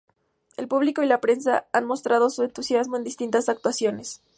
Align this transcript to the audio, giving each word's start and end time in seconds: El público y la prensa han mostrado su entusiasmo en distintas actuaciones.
El 0.57 0.67
público 0.67 1.03
y 1.03 1.05
la 1.05 1.21
prensa 1.21 1.67
han 1.73 1.85
mostrado 1.85 2.31
su 2.31 2.41
entusiasmo 2.41 2.97
en 2.97 3.03
distintas 3.03 3.49
actuaciones. 3.49 4.23